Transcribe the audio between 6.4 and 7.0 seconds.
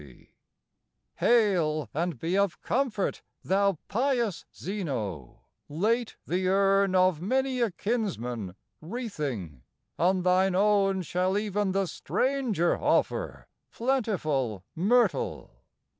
urn